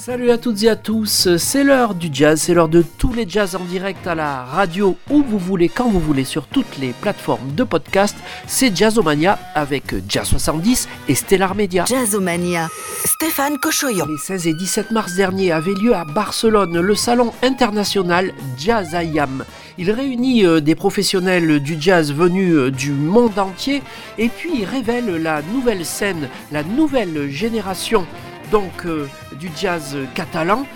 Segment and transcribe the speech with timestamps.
[0.00, 3.28] Salut à toutes et à tous, c'est l'heure du jazz, c'est l'heure de tous les
[3.28, 6.94] jazz en direct à la radio, où vous voulez, quand vous voulez, sur toutes les
[6.94, 8.16] plateformes de podcast.
[8.46, 11.84] C'est Jazzomania avec Jazz 70 et Stellar Media.
[11.84, 12.70] Jazzomania.
[13.04, 14.06] Stéphane Cochoyan.
[14.06, 19.44] Les 16 et 17 mars dernier avait lieu à Barcelone le salon international Jazz IAM.
[19.76, 23.82] Il réunit euh, des professionnels du jazz venus euh, du monde entier
[24.16, 28.06] et puis il révèle la nouvelle scène, la nouvelle génération
[28.50, 29.06] donc euh,
[29.38, 30.66] du jazz catalan,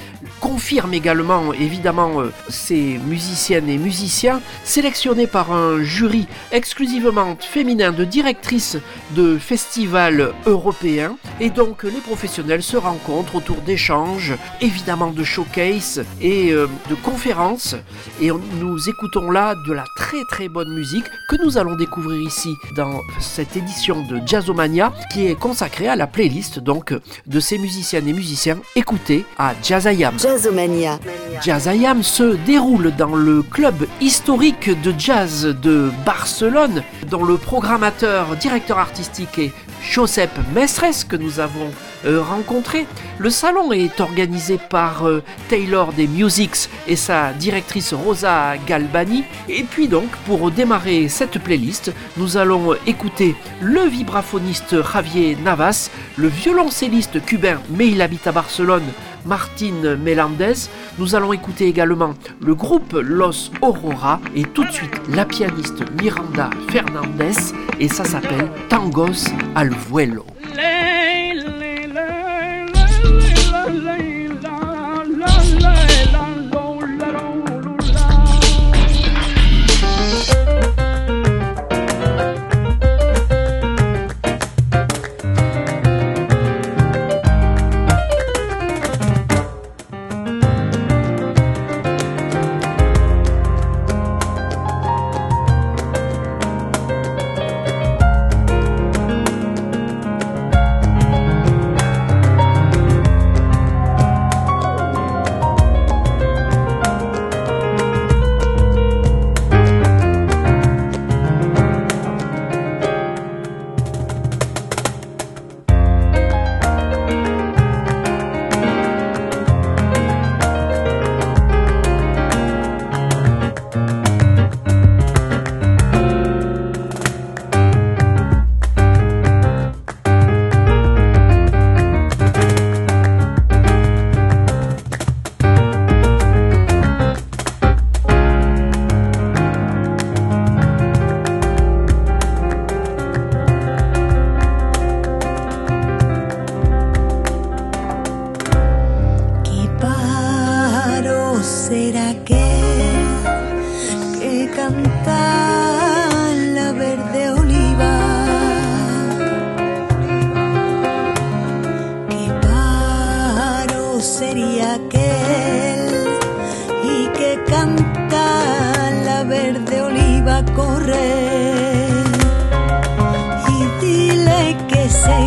[0.41, 8.05] confirme également évidemment euh, ces musiciennes et musiciens sélectionnés par un jury exclusivement féminin de
[8.05, 8.78] directrices
[9.12, 16.52] de festivals européens et donc les professionnels se rencontrent autour d'échanges, évidemment de showcase et
[16.52, 17.77] euh, de conférences
[18.20, 22.55] et nous écoutons là de la très très bonne musique que nous allons découvrir ici
[22.77, 26.94] dans cette édition de Jazzomania qui est consacrée à la playlist donc
[27.27, 30.13] de ces musiciennes et musiciens écoutés à Jazzayam.
[30.18, 30.98] Jazzomania.
[31.42, 38.78] Jazzayam se déroule dans le club historique de jazz de Barcelone, dont le programmateur, directeur
[38.78, 41.70] artistique est Josep Mestres que nous avons
[42.06, 42.86] euh, rencontré.
[43.19, 49.24] Le salon est organisé par euh, Taylor des Musics et sa directrice Rosa Galbani.
[49.48, 56.28] Et puis donc, pour démarrer cette playlist, nous allons écouter le vibraphoniste Javier Navas, le
[56.28, 58.84] violoncelliste cubain, mais il habite à Barcelone,
[59.25, 60.69] Martine Melandez.
[60.98, 66.50] Nous allons écouter également le groupe Los Aurora et tout de suite la pianiste Miranda
[66.70, 70.27] Fernandez et ça s'appelle Tangos al Vuelo.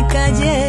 [0.08, 0.67] Calle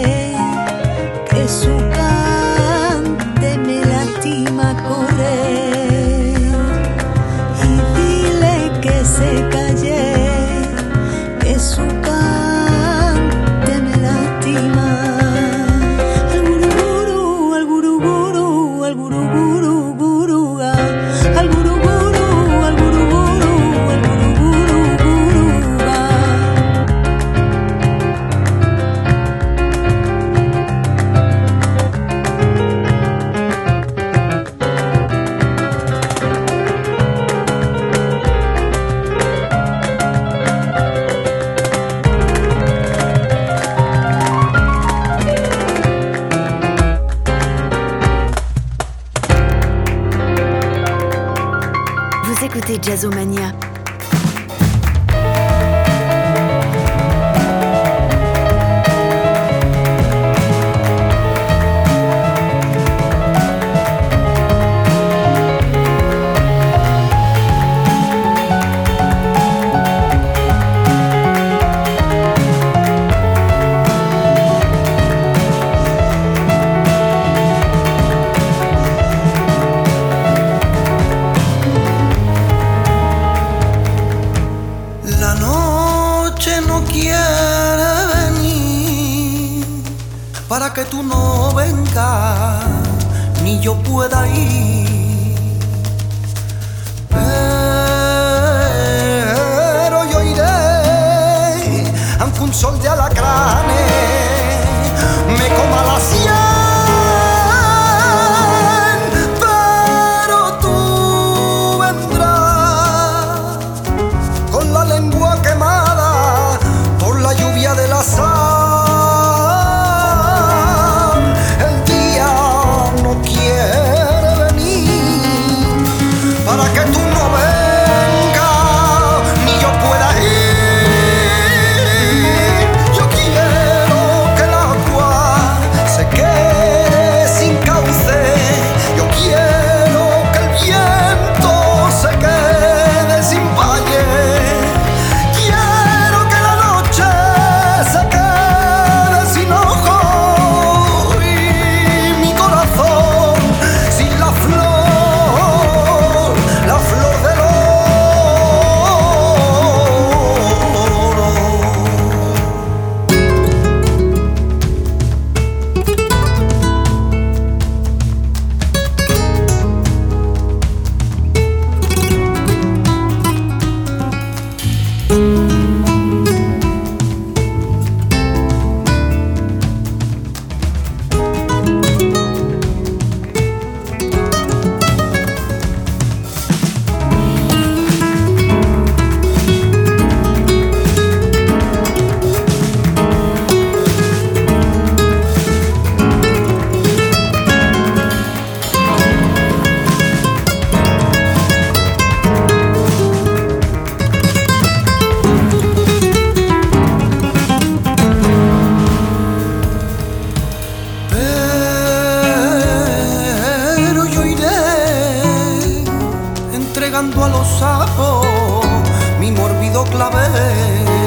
[219.19, 220.98] mi mórbido clavel.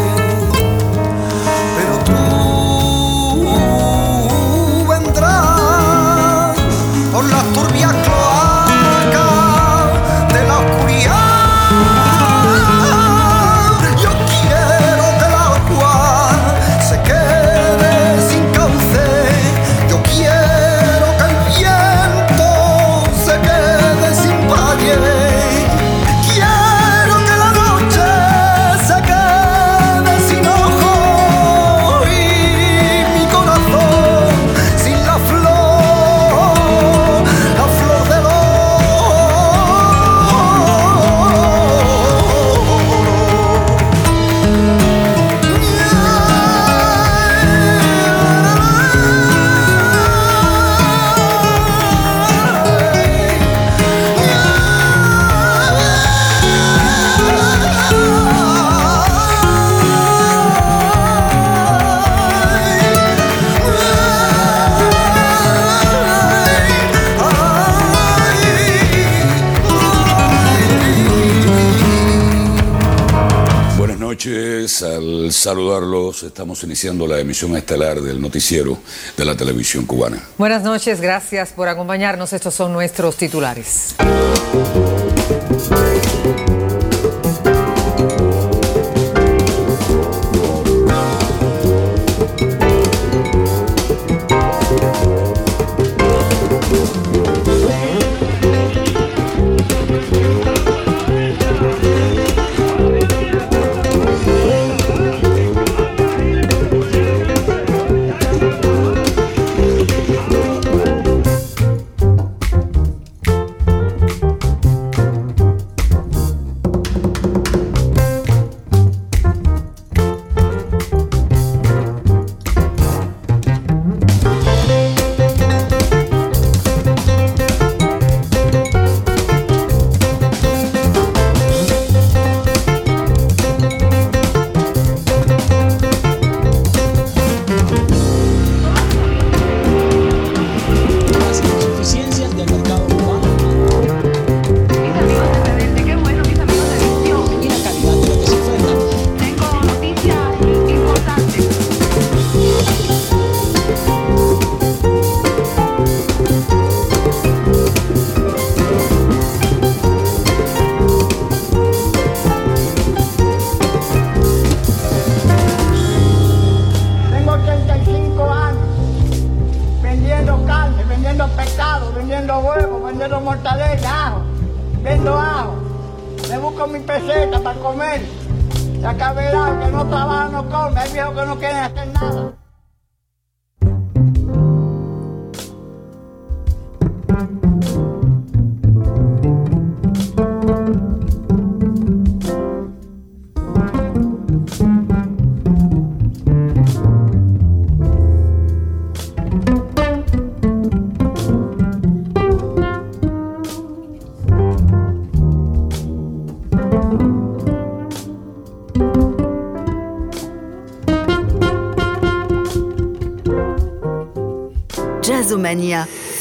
[75.43, 76.23] saludarlos.
[76.23, 78.79] Estamos iniciando la emisión estelar del noticiero
[79.17, 80.23] de la televisión cubana.
[80.39, 82.33] Buenas noches, gracias por acompañarnos.
[82.33, 83.95] Estos son nuestros titulares.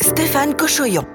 [0.02, 1.06] Stéphane Cochoyon.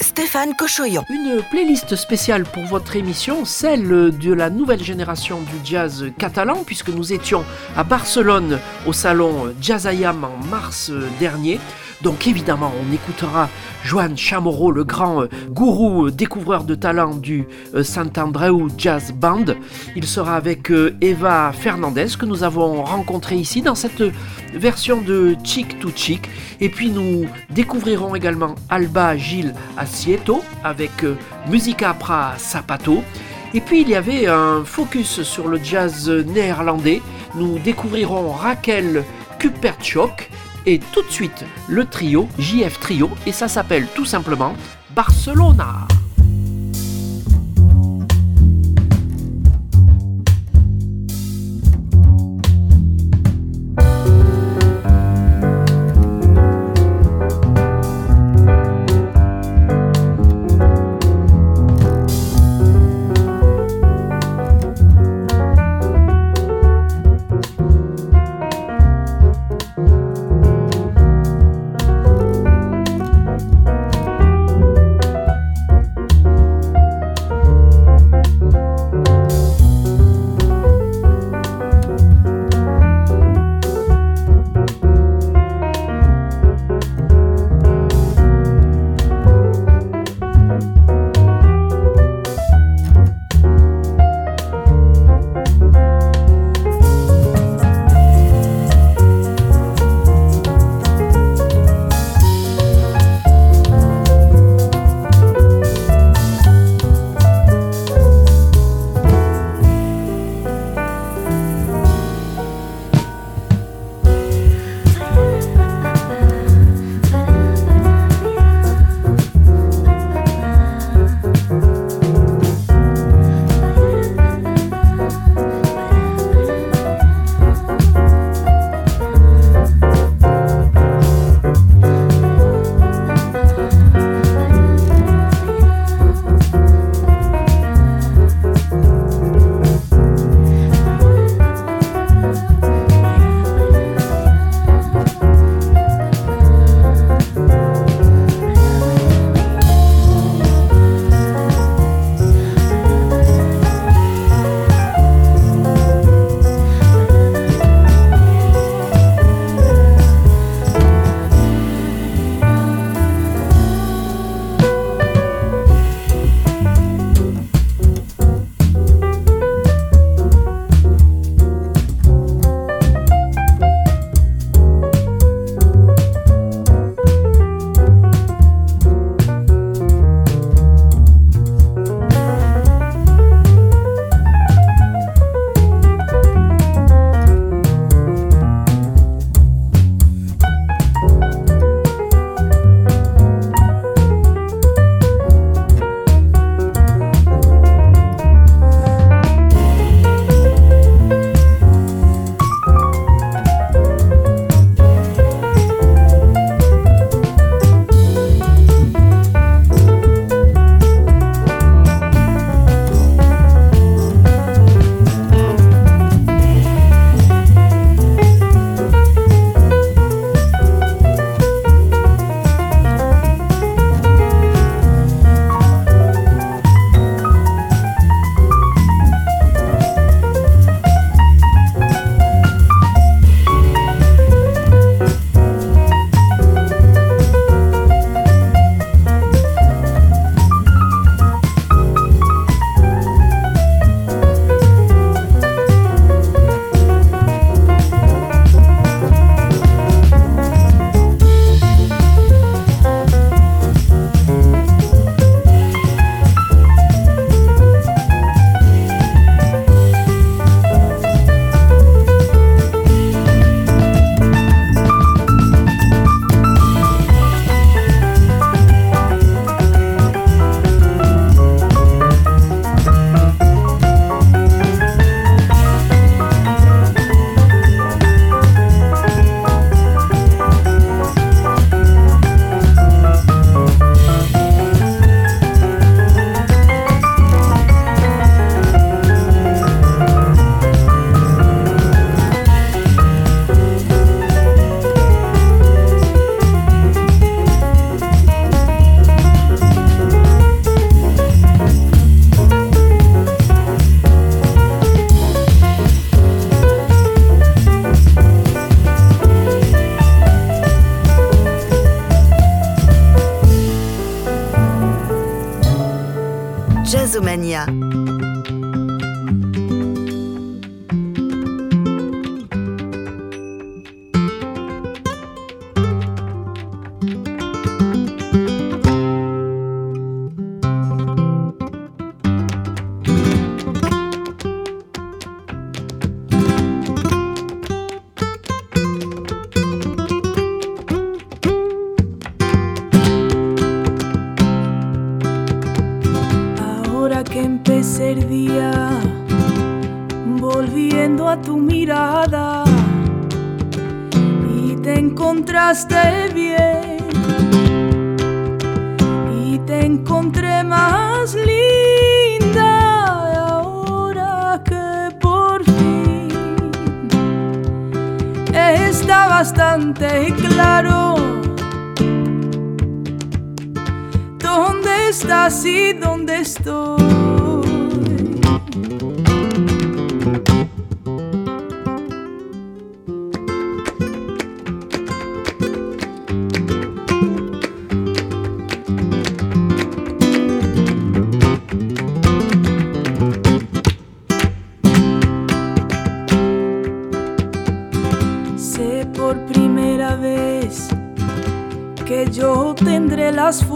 [0.00, 1.04] Stéphane Cochoyon.
[1.10, 6.88] Une playlist spéciale pour votre émission, celle de la nouvelle génération du jazz catalan, puisque
[6.88, 7.44] nous étions
[7.76, 11.60] à Barcelone au salon Jazzayam en mars dernier.
[12.00, 13.48] Donc évidemment, on écoutera
[13.84, 19.44] Joan Chamorro, le grand gourou découvreur de talent du euh, Saint-Andreu Jazz Band.
[19.96, 24.02] Il sera avec Eva Fernandez que nous avons rencontré ici dans cette
[24.52, 26.28] version de Chic to Chic.
[26.60, 30.90] Et puis nous découvrirons également Alba Gilles Asieto avec
[31.48, 33.02] Musica Pra Sapato.
[33.54, 37.00] Et puis il y avait un focus sur le jazz néerlandais.
[37.36, 39.04] Nous découvrirons Raquel
[39.38, 40.30] Kupertschok
[40.66, 44.54] et tout de suite le trio, JF Trio, et ça s'appelle tout simplement
[44.94, 45.86] Barcelona.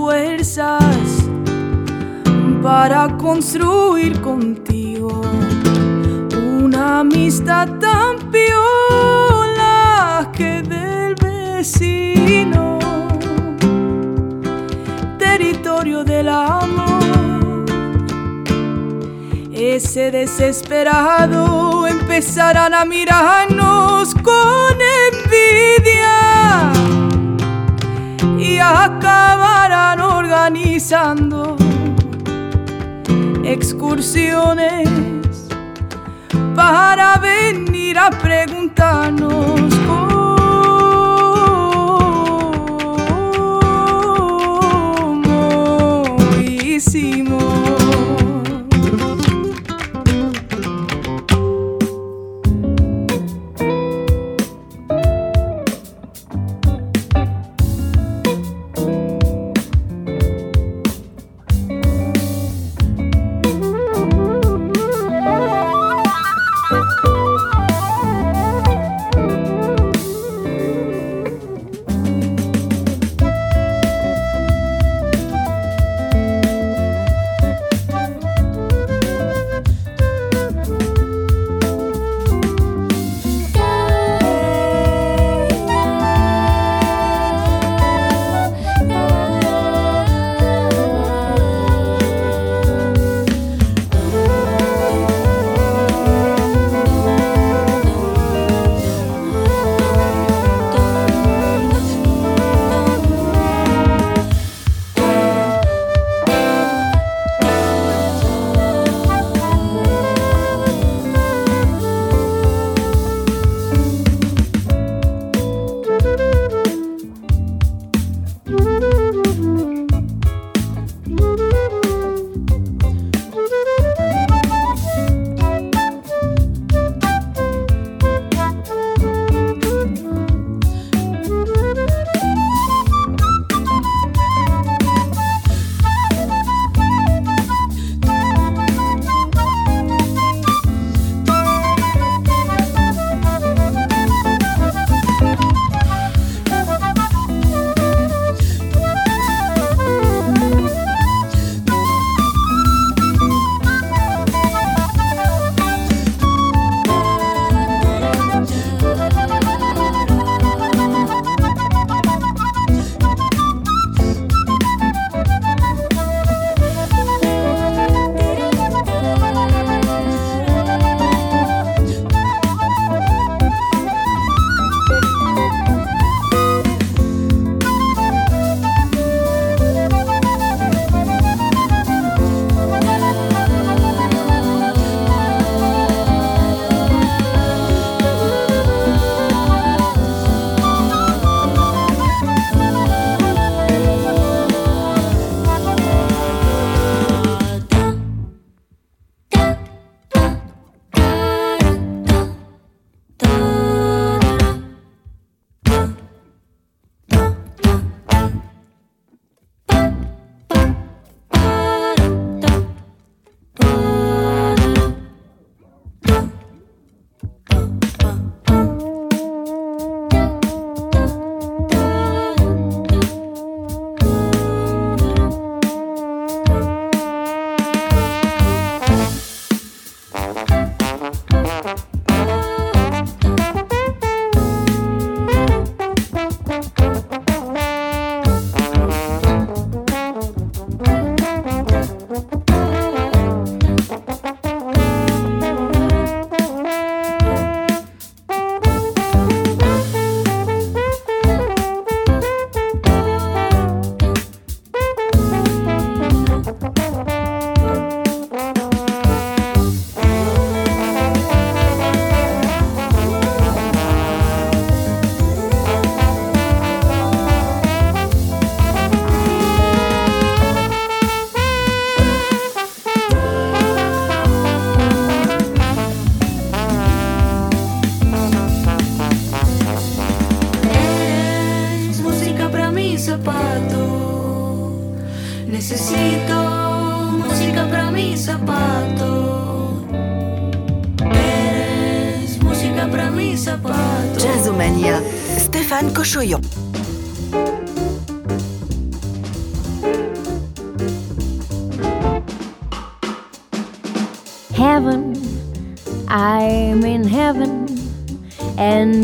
[0.08, 1.28] Fuerzas
[2.62, 5.20] para construir contigo
[6.62, 12.78] una amistad tan piola que del vecino
[15.18, 17.66] territorio del amor
[19.52, 24.14] ese desesperado empezarán a mirarnos
[28.58, 31.56] y acabarán organizando
[33.44, 34.88] excursiones
[36.56, 40.07] para venir a preguntarnos.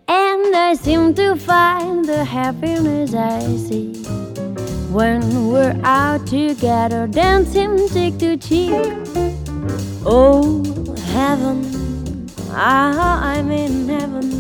[0.08, 3.94] And I seem to find the happiness I see
[4.92, 8.72] when we're out together, dancing cheek to cheek.
[10.06, 10.64] Oh,
[11.12, 14.32] heaven, ah, I'm in heaven.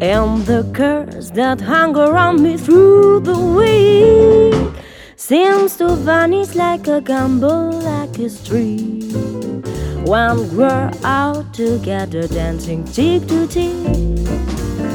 [0.00, 4.84] And the curse that hung around me through the week
[5.16, 9.37] seems to vanish like a gamble, like a streak.
[10.04, 14.26] When we're out together, dancing cheek to cheek.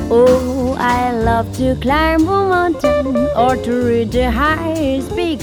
[0.09, 5.41] Oh, I love to climb a mountain or to reach the highest peak,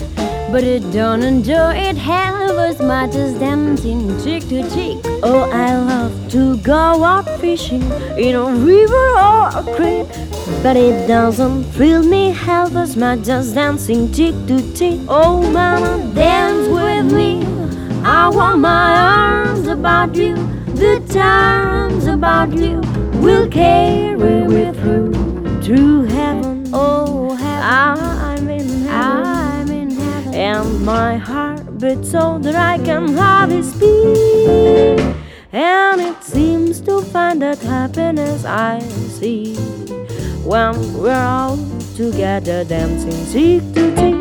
[0.52, 4.98] but I don't enjoy it half as much as dancing cheek to cheek.
[5.22, 7.82] Oh, I love to go out fishing
[8.18, 10.08] in a river or a creek,
[10.62, 15.00] but it doesn't thrill me half as much as dancing cheek to cheek.
[15.08, 17.59] Oh, mama, dance with me.
[18.12, 20.34] I want my arms about you,
[20.74, 22.80] the times about you
[23.22, 25.12] will carry me through
[25.62, 26.68] to heaven.
[26.72, 27.62] Oh, heaven.
[27.62, 28.90] I'm in heaven.
[28.90, 30.34] I'm in heaven.
[30.34, 34.98] And my heart beats so that I can hardly speak.
[35.52, 39.54] And it seems to find that happiness I see
[40.42, 41.56] when we're all
[41.94, 44.19] together dancing cheek to cheek.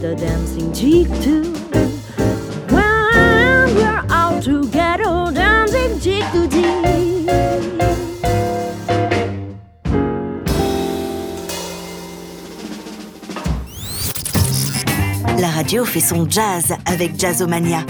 [0.00, 1.42] Together dancing cheek to
[2.72, 6.24] when we're out together dancing to cheek.
[15.38, 17.84] La radio fait son jazz avec Jazzomania.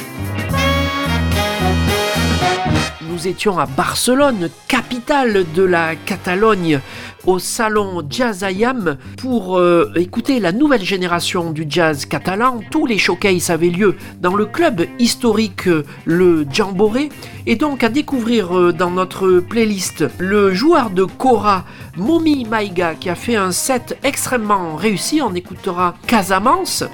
[3.03, 6.81] Nous étions à Barcelone, capitale de la Catalogne,
[7.26, 12.61] au salon Jazz Ayam pour euh, écouter la nouvelle génération du jazz catalan.
[12.70, 17.11] Tous les showcases avaient lieu dans le club historique euh, le Jamboree
[17.46, 21.64] et donc à découvrir euh, dans notre playlist le joueur de Cora
[21.96, 25.20] Momi Maiga qui a fait un set extrêmement réussi.
[25.22, 26.85] On écoutera Casamance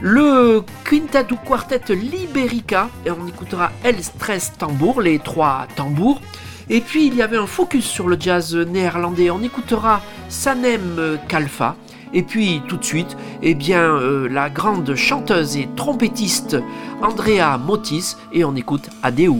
[0.00, 6.20] le Quintet ou Quartet Liberica, et on écoutera El Stress Tambour, les trois tambours.
[6.68, 11.76] Et puis il y avait un focus sur le jazz néerlandais, on écoutera Sanem Kalfa.
[12.12, 16.56] Et puis tout de suite, eh bien, euh, la grande chanteuse et trompettiste
[17.02, 19.34] Andrea Motis, et on écoute Adeu.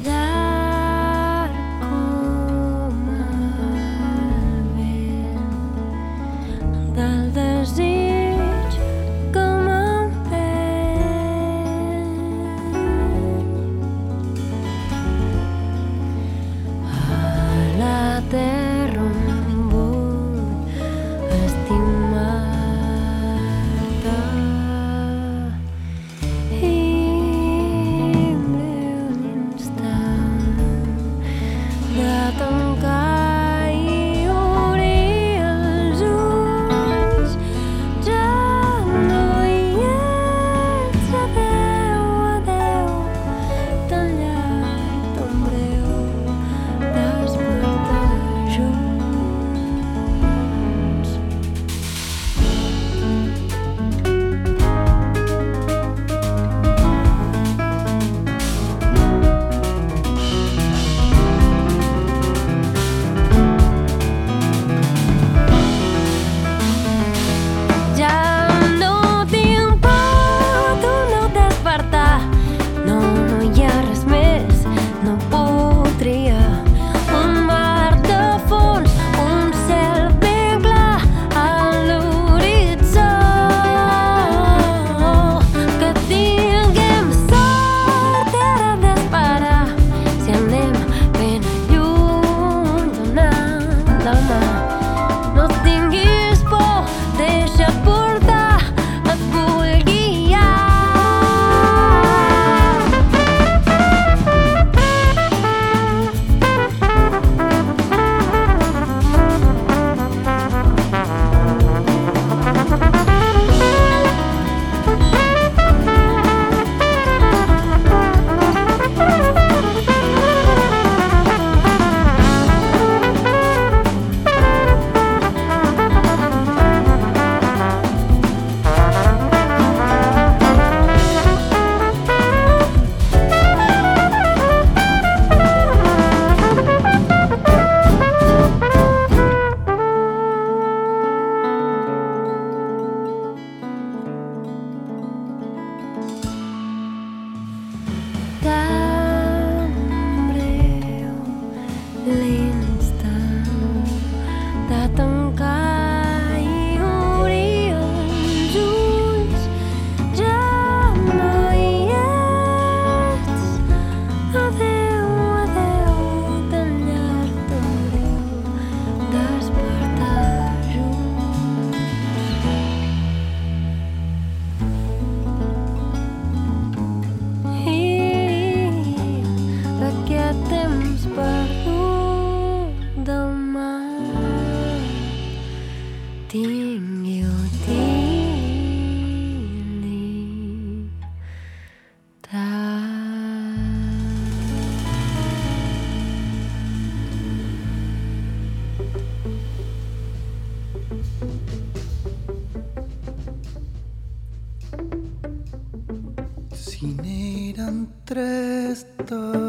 [207.57, 209.46] Eran tres, dos.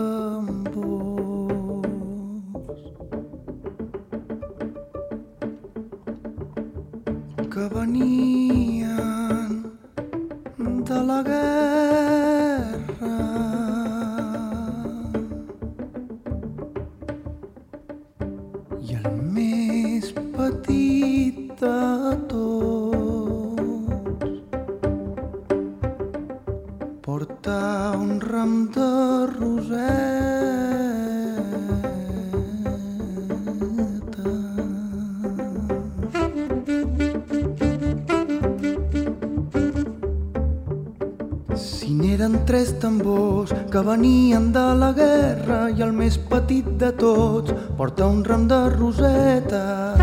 [42.79, 48.59] Que venien de la guerra i el més petit de tots porta un ram de
[48.69, 49.95] roseta.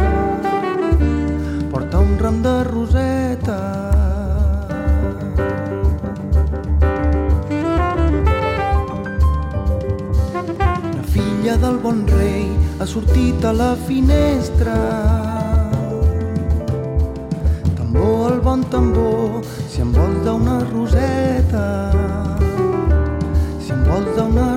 [1.70, 3.58] Porta un ram de roseta.
[10.96, 14.78] La filla del bon rei ha sortit a la finestra.
[17.76, 21.93] Tambor, el bon tambor, si em vols d'una roseta
[23.94, 24.53] Cause I'm not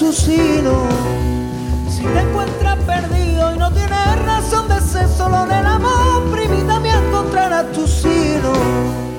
[0.00, 6.80] Si te encuentras perdido y no tienes razón de ser solo en el amor, primita
[6.80, 9.09] me encontrarás tu sino.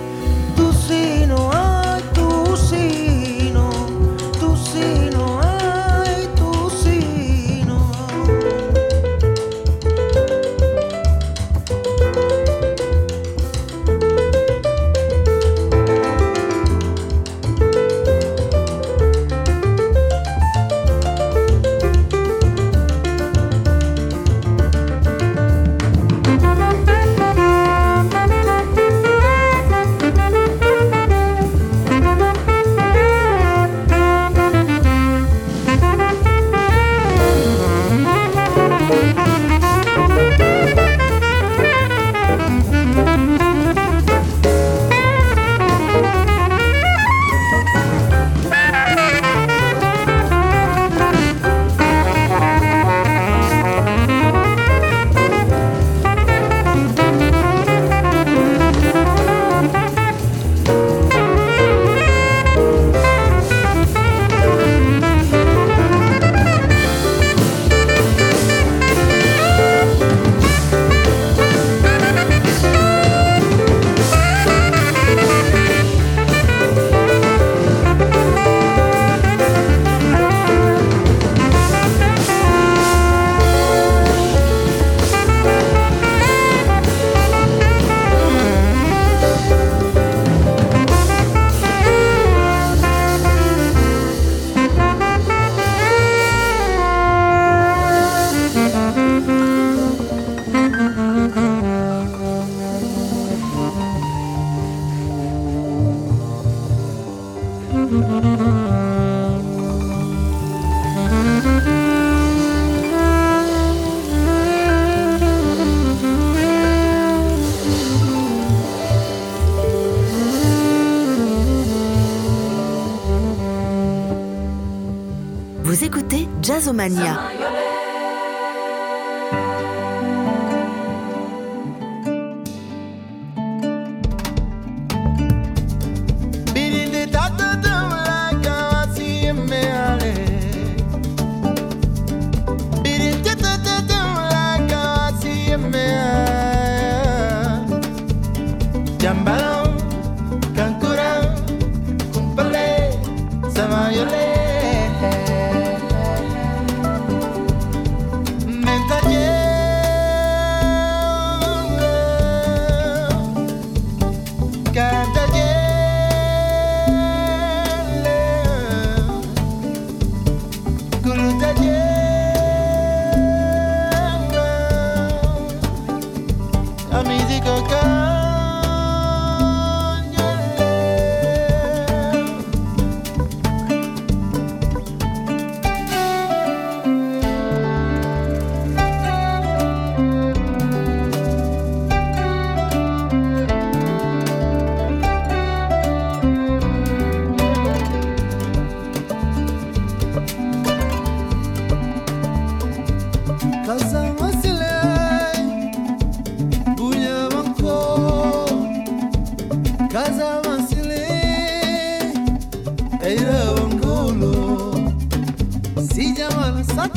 [126.81, 127.30] 妈尼。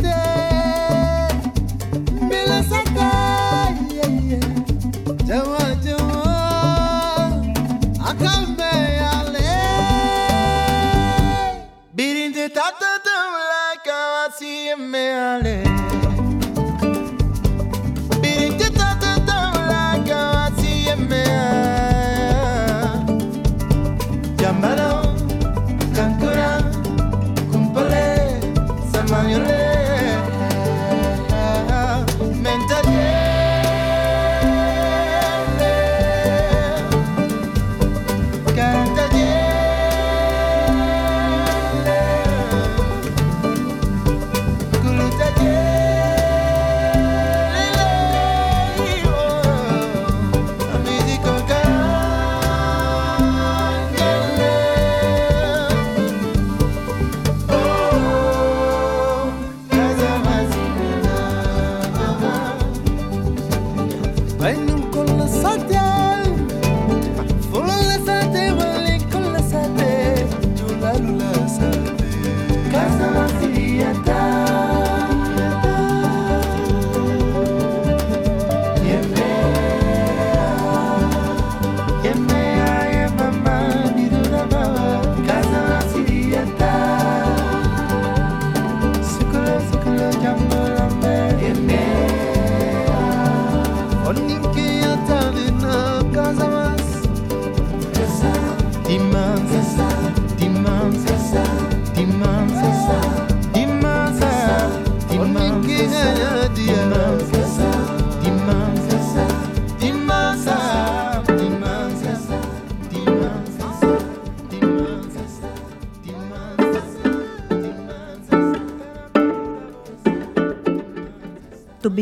[0.04, 0.53] você.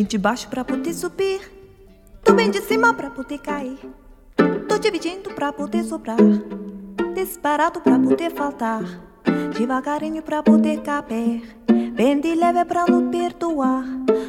[0.03, 1.41] Bem de baixo pra poder subir,
[2.25, 3.79] tô bem de cima pra poder cair.
[4.69, 6.19] Tô dividindo pra poder sobrar,
[7.15, 8.83] disparado pra poder faltar,
[9.57, 11.57] devagarinho pra poder caber.
[11.95, 13.85] Bem de leve pra não perdoar.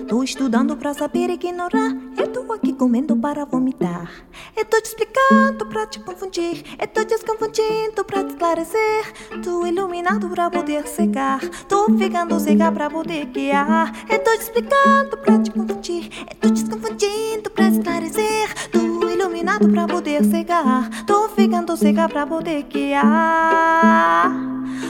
[0.07, 1.95] Tô estudando pra saber ignorar.
[2.17, 4.09] Eu tô aqui comendo para vomitar.
[4.55, 6.63] Eu tô te explicando pra te confundir.
[6.79, 9.13] Eu tô desconfundindo pra te esclarecer.
[9.43, 11.39] Tô iluminado pra poder cegar.
[11.67, 13.91] Tô ficando cega pra poder guiar.
[14.09, 16.09] Eu tô te explicando pra te confundir.
[16.29, 18.69] Eu tô desconfundindo pra te esclarecer.
[18.71, 21.05] Tô iluminado pra poder cegar.
[21.05, 24.31] Tô ficando cega pra poder guiar.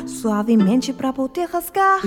[0.05, 2.01] Suavemente pra poder rasgar.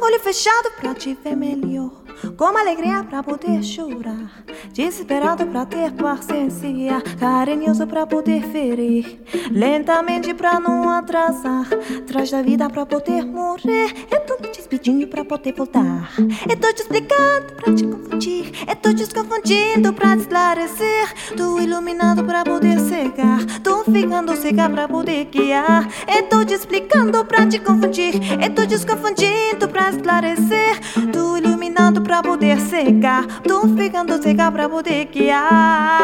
[0.00, 2.03] Olho fechado pra te ver melhor.
[2.36, 4.44] Com alegria pra poder chorar.
[4.72, 7.00] Desesperado pra ter paciência.
[7.18, 9.20] Carinhoso pra poder ferir.
[9.50, 11.68] Lentamente pra não atrasar.
[12.06, 13.94] Traz da vida pra poder morrer.
[14.10, 16.10] Eu tô te despedindo pra poder voltar.
[16.48, 18.52] Eu tô te explicando pra te confundir.
[18.68, 21.14] Eu tô te confundindo pra te esclarecer.
[21.36, 23.44] Tô iluminado pra poder cegar.
[23.62, 25.88] Tô ficando cega pra poder guiar.
[26.08, 28.14] Eu tô te explicando pra te confundir.
[28.42, 30.80] Eu tô te confundindo pra esclarecer.
[31.12, 31.53] Tô iluminado
[32.02, 33.26] pra poder cegar.
[33.42, 36.00] Tô ficando cega pra poder guiar.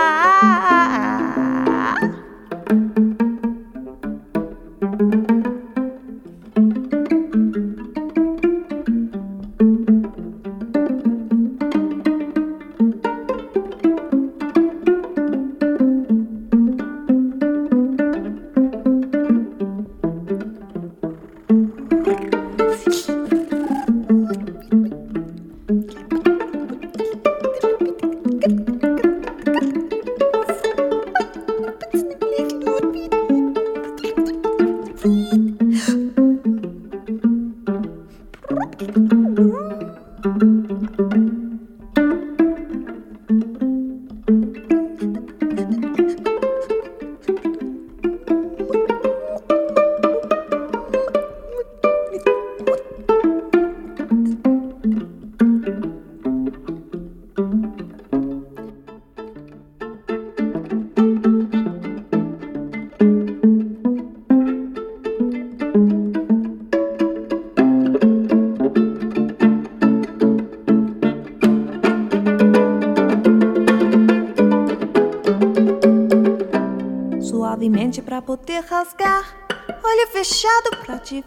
[81.10, 81.24] Te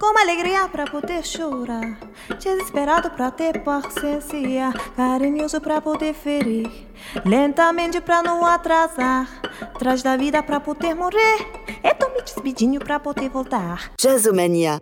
[0.00, 2.00] Com alegria pra poder chorar.
[2.40, 6.68] Desesperado pra ter paciência Carinhoso pra poder ferir.
[7.24, 9.28] Lentamente pra não atrasar
[9.60, 14.78] Atrás da vida pra poder morrer Et tô me despedindo pra poder voltar Jazzomania.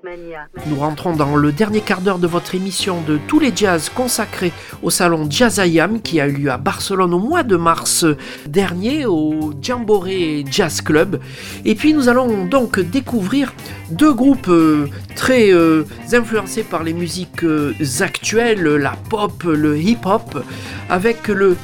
[0.67, 4.53] Nous rentrons dans le dernier quart d'heure de votre émission de tous les jazz consacrés
[4.83, 8.05] au salon Jazzayam qui a eu lieu à Barcelone au mois de mars
[8.47, 11.21] dernier au Jamboree Jazz Club.
[11.65, 13.55] Et puis nous allons donc découvrir
[13.91, 20.45] deux groupes euh, très euh, influencés par les musiques euh, actuelles, la pop, le hip-hop,
[20.91, 21.57] avec le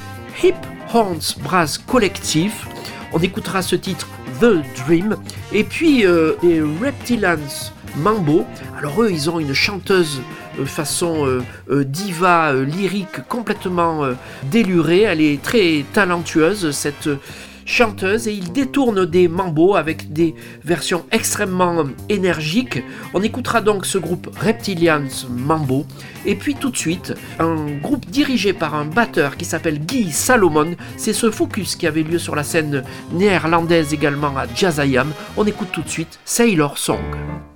[0.43, 0.55] Hip
[0.95, 2.55] Horns Brass Collective.
[3.13, 4.09] On écoutera ce titre
[4.41, 5.17] The Dream.
[5.53, 8.45] Et puis euh, les Reptilians Mambo.
[8.79, 10.21] Alors eux, ils ont une chanteuse
[10.59, 11.27] euh, façon
[11.71, 14.09] euh, diva lyrique complètement
[14.51, 15.03] délurée.
[15.03, 17.09] Elle est très talentueuse, cette
[17.67, 22.83] chanteuse, et ils détournent des mambos avec des versions extrêmement énergiques.
[23.13, 25.85] On écoutera donc ce groupe Reptilians Mambo.
[26.25, 30.77] Et puis tout de suite, un groupe dirigé par un batteur qui s'appelle Guy Salomon.
[30.97, 35.13] C'est ce focus qui avait lieu sur la scène néerlandaise également à Jazzayam.
[35.37, 37.56] On écoute tout de suite Sailor Song.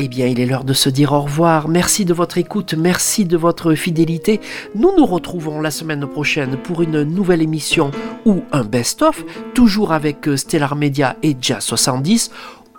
[0.00, 1.68] Eh bien, il est l'heure de se dire au revoir.
[1.68, 4.40] Merci de votre écoute, merci de votre fidélité.
[4.74, 7.90] Nous nous retrouvons la semaine prochaine pour une nouvelle émission
[8.24, 9.24] ou un best-of,
[9.54, 12.30] toujours avec euh, Stellar Media et Jazz 70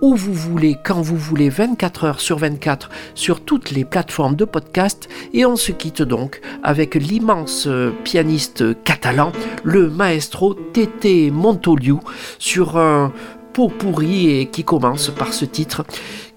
[0.02, 4.46] où vous voulez, quand vous voulez, 24 heures sur 24 sur toutes les plateformes de
[4.46, 5.08] podcast.
[5.34, 9.32] Et on se quitte donc avec l'immense euh, pianiste catalan,
[9.64, 11.98] le maestro Tété Montoliu,
[12.40, 13.14] sur un
[13.54, 15.86] pot pourri et qui commence par ce titre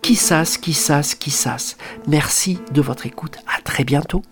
[0.02, 1.76] Qui sas, qui sas, qui sas.
[2.06, 3.38] Merci de votre écoute.
[3.46, 4.22] À très bientôt.